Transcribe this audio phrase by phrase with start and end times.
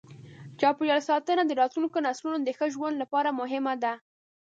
[0.59, 3.93] چاپېریال ساتنه د راتلونکو نسلونو د ښه ژوند لپاره مهمه ده.